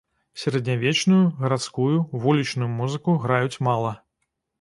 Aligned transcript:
Сярэднявечную, 0.43 1.19
гарадскую, 1.43 1.89
вулічную 2.23 2.71
музыку 2.79 3.15
граюць 3.27 3.61
мала. 3.69 3.93